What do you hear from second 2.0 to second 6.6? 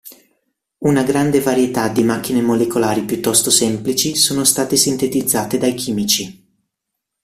macchine molecolari piuttosto semplici sono state sintetizzate dai chimici.